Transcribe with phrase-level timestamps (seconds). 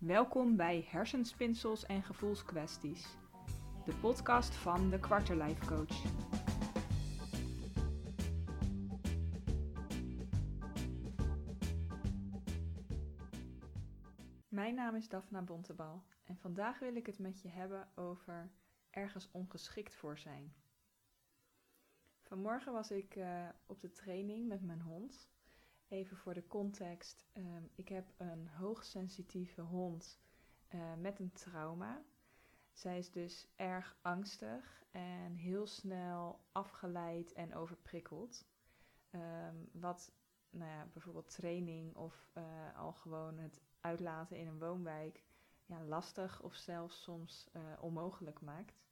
[0.00, 3.16] Welkom bij Hersenspinsels en Gevoelskwesties,
[3.84, 6.02] de podcast van de Quarterlife Coach.
[14.48, 18.50] Mijn naam is Daphna Bontebal en vandaag wil ik het met je hebben over
[18.90, 20.54] ergens ongeschikt voor zijn.
[22.22, 25.30] Vanmorgen was ik uh, op de training met mijn hond
[25.90, 27.26] Even voor de context.
[27.34, 30.20] Um, ik heb een hoogsensitieve hond
[30.74, 32.02] uh, met een trauma.
[32.72, 38.44] Zij is dus erg angstig en heel snel afgeleid en overprikkeld.
[39.10, 40.12] Um, wat
[40.50, 45.24] nou ja, bijvoorbeeld training of uh, al gewoon het uitlaten in een woonwijk
[45.66, 48.82] ja, lastig of zelfs soms uh, onmogelijk maakt.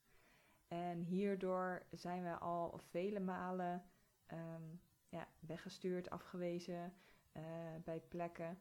[0.68, 3.84] En hierdoor zijn we al vele malen
[4.32, 6.92] um, ja, weggestuurd, afgewezen
[7.32, 7.42] uh,
[7.84, 8.58] bij plekken,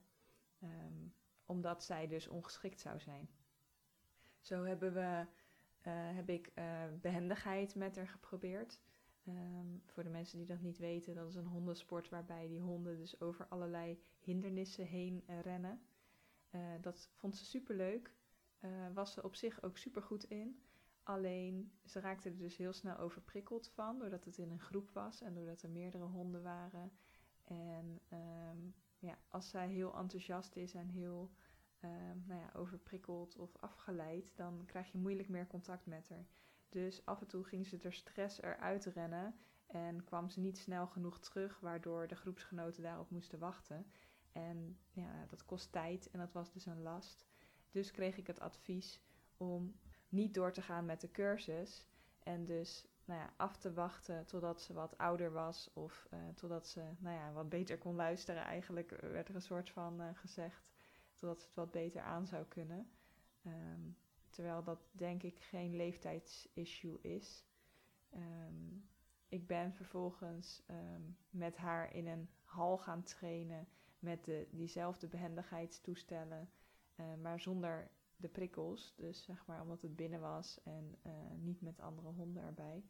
[0.64, 1.14] um,
[1.46, 3.30] omdat zij dus ongeschikt zou zijn.
[4.40, 8.81] Zo hebben we, uh, heb ik uh, behendigheid met haar geprobeerd.
[9.28, 12.98] Um, voor de mensen die dat niet weten, dat is een hondensport waarbij die honden
[12.98, 15.82] dus over allerlei hindernissen heen rennen.
[16.82, 18.14] dat vond ze super leuk.
[18.94, 20.61] was ze op zich ook super goed in.
[21.08, 25.22] Alleen ze raakte er dus heel snel overprikkeld van, doordat het in een groep was
[25.22, 26.91] en doordat er meerdere honden waren.
[27.44, 31.31] En um, ja, als zij heel enthousiast is en heel
[31.81, 36.27] um, nou ja, overprikkeld of afgeleid, dan krijg je moeilijk meer contact met haar.
[36.69, 39.36] Dus af en toe ging ze er stress eruit rennen
[39.67, 43.92] en kwam ze niet snel genoeg terug, waardoor de groepsgenoten daarop moesten wachten.
[44.31, 47.25] En ja, dat kost tijd en dat was dus een last.
[47.71, 49.02] Dus kreeg ik het advies
[49.38, 49.75] om
[50.09, 51.86] niet door te gaan met de cursus.
[52.19, 56.67] En dus nou ja, af te wachten totdat ze wat ouder was of uh, totdat
[56.67, 58.44] ze nou ja, wat beter kon luisteren.
[58.44, 60.67] Eigenlijk werd er een soort van uh, gezegd
[61.16, 62.89] totdat ze het wat beter aan zou kunnen.
[63.45, 63.97] Um,
[64.30, 67.45] terwijl dat denk ik geen leeftijdsissue is.
[68.16, 68.88] Um,
[69.27, 73.67] ik ben vervolgens um, met haar in een hal gaan trainen
[73.99, 76.49] met de, diezelfde behendigheidstoestellen,
[76.95, 78.94] uh, maar zonder de prikkels.
[78.95, 82.83] Dus zeg maar omdat het binnen was en uh, niet met andere honden erbij.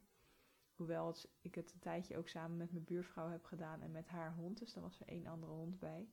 [0.76, 4.34] Hoewel ik het een tijdje ook samen met mijn buurvrouw heb gedaan en met haar
[4.34, 4.60] hond.
[4.60, 6.10] Dus er was er één andere hond bij.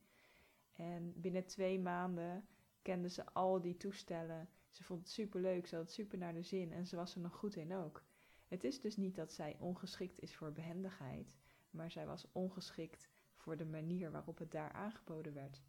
[0.73, 2.47] En binnen twee maanden
[2.81, 4.49] kende ze al die toestellen.
[4.69, 7.15] Ze vond het super leuk, ze had het super naar de zin en ze was
[7.15, 8.03] er nog goed in ook.
[8.47, 11.35] Het is dus niet dat zij ongeschikt is voor behendigheid,
[11.69, 15.61] maar zij was ongeschikt voor de manier waarop het daar aangeboden werd.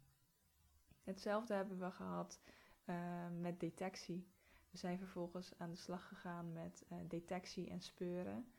[1.03, 2.41] Hetzelfde hebben we gehad
[2.89, 2.95] uh,
[3.39, 4.27] met detectie.
[4.69, 8.51] We zijn vervolgens aan de slag gegaan met uh, detectie en speuren.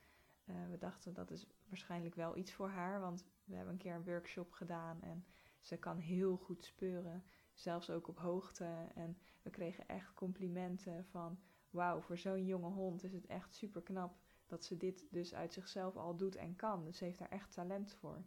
[0.45, 3.95] Uh, we dachten dat is waarschijnlijk wel iets voor haar, want we hebben een keer
[3.95, 5.25] een workshop gedaan en
[5.61, 8.89] ze kan heel goed speuren, zelfs ook op hoogte.
[8.95, 11.39] En we kregen echt complimenten van:
[11.71, 15.53] wauw, voor zo'n jonge hond is het echt super knap dat ze dit dus uit
[15.53, 16.85] zichzelf al doet en kan.
[16.85, 18.25] Dus ze heeft daar echt talent voor.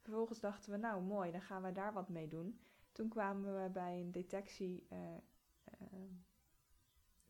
[0.00, 2.60] Vervolgens dachten we: nou mooi, dan gaan we daar wat mee doen.
[2.92, 4.90] Toen kwamen we bij een detectiecursus,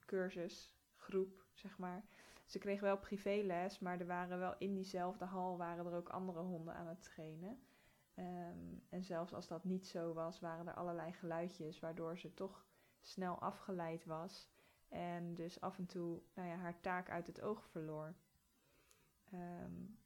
[0.06, 0.50] uh, uh,
[0.97, 2.05] groep, zeg maar.
[2.47, 6.41] Ze kregen wel privéles, maar er waren wel in diezelfde hal waren er ook andere
[6.41, 7.62] honden aan het trainen.
[8.15, 12.67] Um, en zelfs als dat niet zo was, waren er allerlei geluidjes, waardoor ze toch
[13.00, 14.50] snel afgeleid was.
[14.89, 18.15] En dus af en toe nou ja, haar taak uit het oog verloor.
[19.33, 19.99] Um,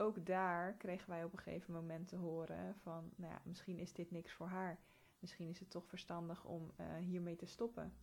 [0.00, 3.92] ook daar kregen wij op een gegeven moment te horen van, nou ja, misschien is
[3.92, 4.78] dit niks voor haar.
[5.18, 7.94] Misschien is het toch verstandig om uh, hiermee te stoppen.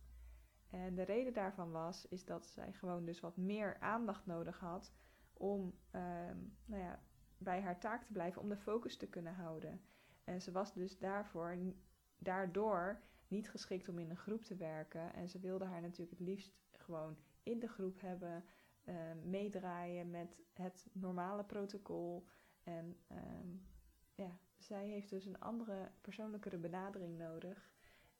[0.70, 4.92] En de reden daarvan was, is dat zij gewoon dus wat meer aandacht nodig had
[5.32, 6.02] om uh,
[6.64, 7.02] nou ja,
[7.38, 9.80] bij haar taak te blijven, om de focus te kunnen houden.
[10.24, 11.56] En ze was dus daarvoor,
[12.18, 15.14] daardoor niet geschikt om in een groep te werken.
[15.14, 18.44] En ze wilde haar natuurlijk het liefst gewoon in de groep hebben,
[18.88, 18.94] uh,
[19.24, 22.26] meedraaien met het normale protocol.
[22.62, 23.66] En um,
[24.14, 27.72] ja, zij heeft dus een andere, persoonlijkere benadering nodig.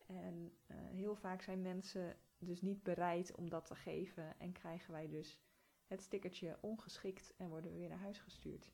[0.06, 4.38] En uh, heel vaak zijn mensen dus niet bereid om dat te geven.
[4.38, 5.40] En krijgen wij dus
[5.86, 8.72] het stickertje ongeschikt en worden we weer naar huis gestuurd.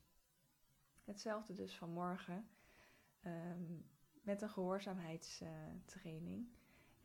[1.03, 2.47] Hetzelfde dus vanmorgen
[3.25, 3.85] um,
[4.21, 6.47] met een gehoorzaamheidstraining.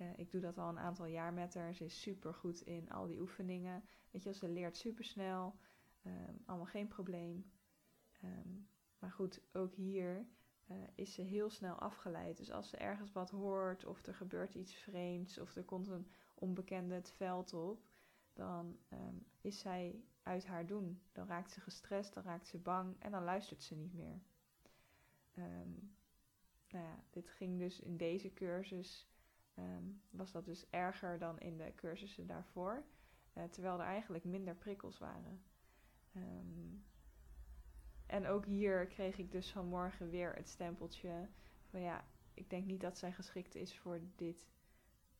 [0.01, 1.75] Uh, ik doe dat al een aantal jaar met haar.
[1.75, 3.85] Ze is super goed in al die oefeningen.
[4.11, 5.59] Weet je, ze leert super snel.
[6.07, 7.51] Um, allemaal geen probleem.
[8.25, 8.69] Um,
[8.99, 10.27] maar goed, ook hier
[10.71, 12.37] uh, is ze heel snel afgeleid.
[12.37, 16.11] Dus als ze ergens wat hoort, of er gebeurt iets vreemds, of er komt een
[16.35, 17.85] onbekende het veld op,
[18.33, 21.03] dan um, is zij uit haar doen.
[21.13, 24.21] Dan raakt ze gestrest, dan raakt ze bang en dan luistert ze niet meer.
[25.35, 29.09] Nou ja, dit ging dus in deze cursus
[29.55, 32.85] ehm, was dat dus erger dan in de cursussen daarvoor.
[33.35, 35.43] Uh, terwijl er eigenlijk minder prikkels waren.
[36.13, 36.79] Ehm,
[38.07, 41.29] en ook hier kreeg ik dus vanmorgen weer het stempeltje
[41.69, 42.05] van ja,
[42.35, 44.49] ik denk niet dat zij geschikt is voor dit,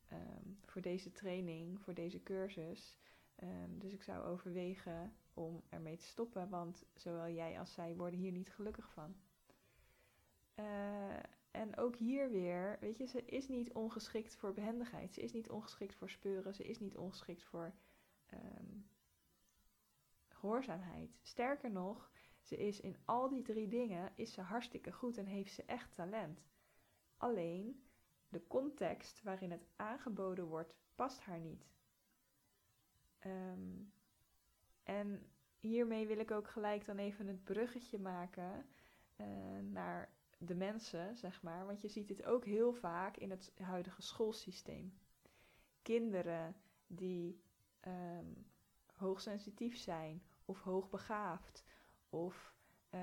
[0.07, 2.99] ehm, voor deze training, voor deze cursus.
[3.69, 8.33] dus ik zou overwegen om ermee te stoppen, want zowel jij als zij worden hier
[8.33, 9.15] niet gelukkig van.
[10.55, 11.17] Uh,
[11.51, 15.15] en ook hier weer, weet je, ze is niet ongeschikt voor behendigheid.
[15.15, 16.55] Ze is niet ongeschikt voor speuren.
[16.55, 17.73] Ze is niet ongeschikt voor
[18.33, 18.89] um,
[20.29, 21.19] gehoorzaamheid.
[21.23, 22.11] Sterker nog,
[22.43, 25.95] ze is in al die drie dingen is ze hartstikke goed en heeft ze echt
[25.95, 26.45] talent.
[27.17, 27.85] Alleen
[28.29, 31.67] de context waarin het aangeboden wordt, past haar niet.
[33.27, 33.93] Um,
[34.83, 38.67] en hiermee wil ik ook gelijk dan even het bruggetje maken
[39.17, 39.27] uh,
[39.59, 41.67] naar de mensen, zeg maar.
[41.67, 44.99] Want je ziet dit ook heel vaak in het huidige schoolsysteem.
[45.83, 46.57] Kinderen
[46.87, 47.43] die
[47.87, 48.47] um,
[48.95, 51.65] hoogsensitief zijn of hoogbegaafd
[52.09, 52.55] of
[52.91, 53.01] uh,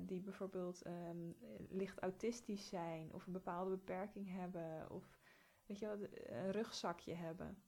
[0.00, 1.36] die bijvoorbeeld um,
[1.68, 5.18] licht autistisch zijn of een bepaalde beperking hebben of
[5.66, 7.62] weet je wat, een rugzakje hebben.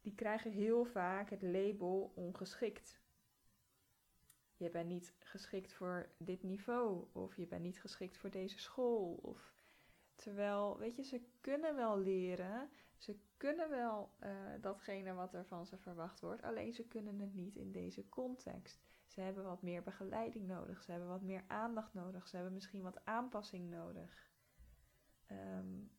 [0.00, 3.02] Die krijgen heel vaak het label ongeschikt
[4.56, 9.18] je bent niet geschikt voor dit niveau of je bent niet geschikt voor deze school.
[9.22, 9.54] Of,
[10.14, 14.30] terwijl, weet je, ze kunnen wel leren, ze kunnen wel uh,
[14.60, 18.82] datgene wat er van ze verwacht wordt, alleen ze kunnen het niet in deze context.
[19.06, 22.82] Ze hebben wat meer begeleiding nodig, ze hebben wat meer aandacht nodig, ze hebben misschien
[22.82, 24.30] wat aanpassing nodig.
[25.30, 25.90] Um,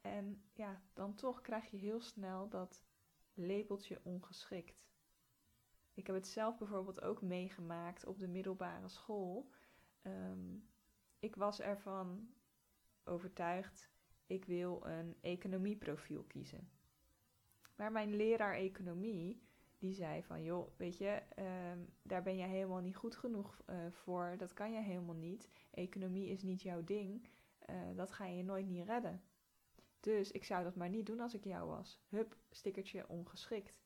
[0.00, 2.82] en ja, dan toch krijg je heel snel dat
[3.34, 4.84] labeltje ongeschikt.
[5.94, 9.50] Ik heb het zelf bijvoorbeeld ook meegemaakt op de middelbare school.
[10.02, 10.68] Um,
[11.18, 12.28] ik was ervan
[13.04, 13.90] overtuigd,
[14.26, 16.70] ik wil een economieprofiel kiezen.
[17.76, 19.42] Maar mijn leraar economie,
[19.78, 21.22] die zei van, joh, weet je,
[21.72, 24.34] um, daar ben je helemaal niet goed genoeg uh, voor.
[24.38, 25.48] Dat kan je helemaal niet.
[25.70, 27.28] Economie is niet jouw ding.
[27.70, 29.22] Uh, dat ga je nooit niet redden.
[30.00, 32.00] Dus ik zou dat maar niet doen als ik jou was.
[32.08, 33.83] Hup, stickertje ongeschikt.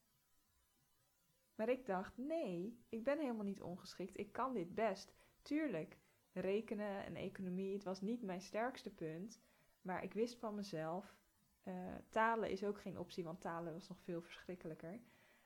[1.59, 4.19] Maar ik dacht, nee, ik ben helemaal niet ongeschikt.
[4.19, 5.15] Ik kan dit best.
[5.43, 5.99] Tuurlijk,
[6.33, 9.41] rekenen en economie, het was niet mijn sterkste punt.
[9.83, 11.17] Maar ik wist van mezelf,
[11.65, 15.01] uh, talen is ook geen optie, want talen was nog veel verschrikkelijker.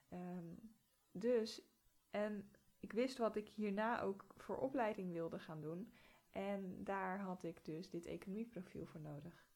[0.08, 0.74] Um,
[1.12, 1.62] dus,
[2.10, 2.50] en
[2.80, 5.92] ik wist wat ik hierna ook voor opleiding wilde gaan doen.
[6.30, 9.46] En daar had ik dus dit economieprofiel voor nodig.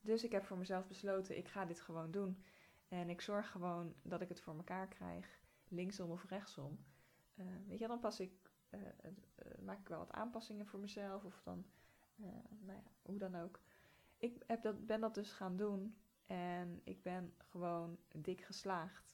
[0.00, 2.44] Dus ik heb voor mezelf besloten, ik ga dit gewoon doen.
[2.88, 6.84] En ik zorg gewoon dat ik het voor mekaar krijg linksom of rechtsom.
[7.34, 8.32] Uh, weet je, dan pas ik,
[8.70, 8.80] uh,
[9.64, 11.64] maak ik wel wat aanpassingen voor mezelf of dan,
[12.14, 12.32] nou
[12.66, 13.60] ja, hoe dan ook.
[14.18, 15.96] Ik heb dat, ben dat dus gaan doen
[16.26, 19.12] en ik ben gewoon dik geslaagd.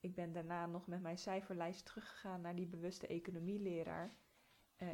[0.00, 4.14] Ik ben daarna nog met mijn cijferlijst teruggegaan naar die bewuste economieleraar.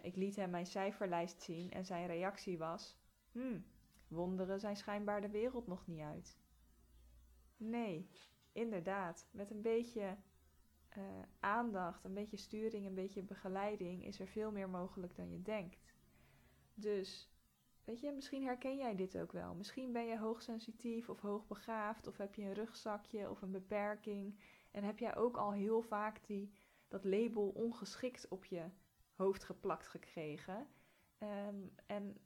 [0.02, 2.96] ik liet hem mijn cijferlijst zien en zijn reactie was:
[3.32, 3.64] Hmm,
[4.08, 6.38] wonderen zijn schijnbaar de wereld nog niet uit.
[7.56, 8.08] Nee,
[8.52, 10.16] inderdaad, met een beetje
[10.96, 11.02] uh,
[11.40, 15.94] aandacht, een beetje sturing, een beetje begeleiding, is er veel meer mogelijk dan je denkt.
[16.74, 17.30] Dus,
[17.84, 19.54] weet je, misschien herken jij dit ook wel.
[19.54, 24.38] Misschien ben je hoogsensitief of hoogbegaafd, of heb je een rugzakje of een beperking.
[24.70, 26.52] En heb jij ook al heel vaak die,
[26.88, 28.64] dat label ongeschikt op je
[29.14, 30.66] hoofd geplakt gekregen.
[31.18, 32.18] Um, en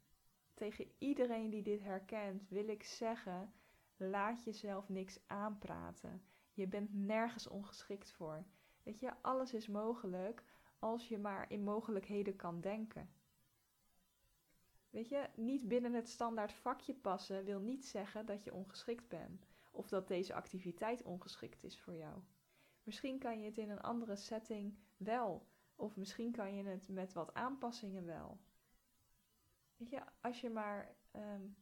[0.55, 3.53] tegen iedereen die dit herkent, wil ik zeggen:
[3.97, 6.23] laat jezelf niks aanpraten.
[6.53, 8.45] Je bent nergens ongeschikt voor.
[8.83, 10.45] Weet je, alles is mogelijk
[10.79, 13.11] als je maar in mogelijkheden kan denken.
[14.91, 19.47] Weet je, niet binnen het standaard vakje passen wil niet zeggen dat je ongeschikt bent
[19.71, 22.19] of dat deze activiteit ongeschikt is voor jou.
[22.83, 25.47] Misschien kan je het in een andere setting wel,
[25.77, 28.39] of misschien kan je het met wat aanpassingen wel.
[29.77, 31.57] Weet je, als je maar um,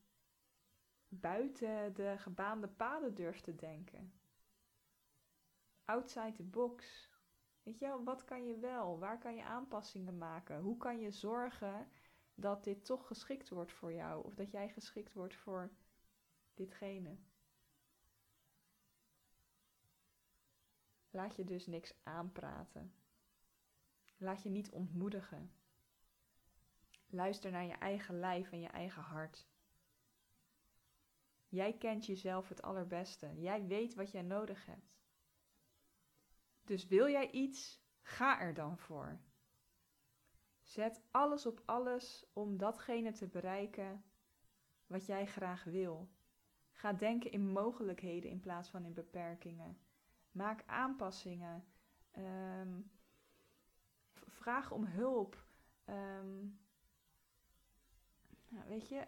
[1.08, 4.12] buiten de gebaande paden durft te denken.
[5.88, 7.08] Outside the box.
[7.62, 8.98] Weet je, wat kan je wel?
[8.98, 10.60] Waar kan je aanpassingen maken?
[10.60, 11.88] Hoe kan je zorgen
[12.34, 14.24] dat dit toch geschikt wordt voor jou?
[14.24, 15.70] Of dat jij geschikt wordt voor
[16.54, 17.16] ditgene?
[21.10, 22.94] Laat je dus niks aanpraten.
[24.16, 25.52] Laat je niet ontmoedigen.
[27.06, 29.46] Luister naar je eigen lijf en je eigen hart.
[31.48, 33.40] Jij kent jezelf het allerbeste.
[33.40, 34.97] Jij weet wat jij nodig hebt.
[36.68, 39.20] Dus wil jij iets, ga er dan voor.
[40.62, 44.04] Zet alles op alles om datgene te bereiken
[44.86, 46.10] wat jij graag wil.
[46.70, 49.78] Ga denken in mogelijkheden in plaats van in beperkingen.
[50.30, 51.64] Maak aanpassingen.
[52.10, 52.80] Ehm,
[54.12, 55.46] vraag om hulp.
[55.84, 56.46] Ehm,
[58.48, 59.04] nou, weet je,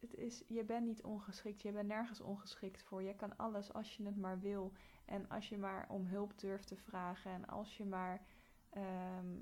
[0.00, 1.62] het is, je bent niet ongeschikt.
[1.62, 3.02] Je bent nergens ongeschikt voor.
[3.02, 4.72] Je kan alles als je het maar wil.
[5.04, 7.30] En als je maar om hulp durft te vragen.
[7.30, 8.26] En als je maar
[8.70, 9.36] ehm,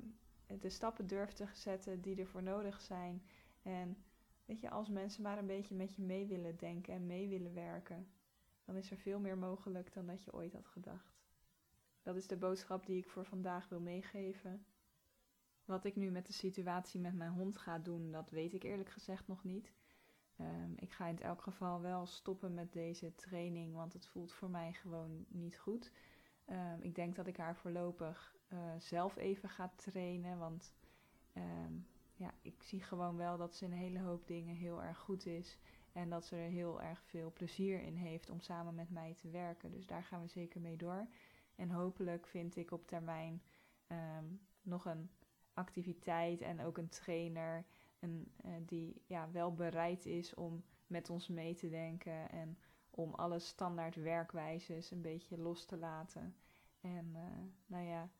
[0.60, 3.22] de stappen durft te zetten die ervoor nodig zijn.
[3.62, 3.96] En
[4.44, 7.54] weet je, als mensen maar een beetje met je mee willen denken en mee willen
[7.54, 8.08] werken.
[8.64, 11.18] Dan is er veel meer mogelijk dan dat je ooit had gedacht.
[12.02, 14.66] Dat is de boodschap die ik voor vandaag wil meegeven.
[15.70, 18.88] Wat ik nu met de situatie met mijn hond ga doen, dat weet ik eerlijk
[18.88, 19.72] gezegd nog niet.
[20.36, 24.50] Ehm, ik ga in elk geval wel stoppen met deze training, want het voelt voor
[24.50, 25.92] mij gewoon niet goed.
[26.44, 30.74] Ehm, ik denk dat ik haar voorlopig uh, zelf even ga trainen, want
[31.32, 31.72] ehm,
[32.14, 35.58] ja, ik zie gewoon wel dat ze een hele hoop dingen heel erg goed is.
[35.92, 39.28] En dat ze er heel erg veel plezier in heeft om samen met mij te
[39.28, 39.70] werken.
[39.70, 41.06] Dus daar gaan we zeker mee door.
[41.54, 43.42] En hopelijk vind ik op termijn
[44.62, 45.10] nog een
[45.60, 47.64] activiteit en ook een trainer
[47.98, 52.58] en uh, die ja, wel bereid is om met ons mee te denken en
[52.90, 56.36] om alle standaard werkwijzes een beetje los te laten.
[56.80, 57.22] En uh,
[57.66, 58.10] nou ja,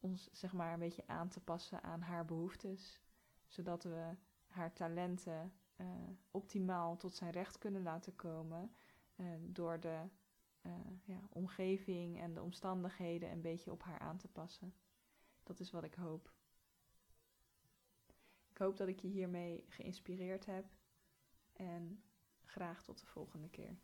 [0.00, 3.00] ons zeg maar een beetje aan te passen aan haar behoeftes.
[3.46, 5.86] Zodat we haar talenten uh,
[6.30, 8.74] optimaal tot zijn recht kunnen laten komen.
[9.40, 10.08] door de
[11.04, 14.74] ja, omgeving en de omstandigheden een beetje op haar aan te passen.
[15.50, 16.32] Dat is wat ik hoop.
[18.50, 20.64] Ik hoop dat ik je hiermee geïnspireerd heb.
[21.52, 22.02] En
[22.44, 23.76] graag tot de volgende keer.